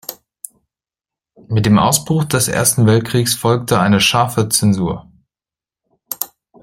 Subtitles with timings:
[1.47, 5.11] Mit dem Ausbruch des Ersten Weltkriegs folgte eine scharfe Zäsur.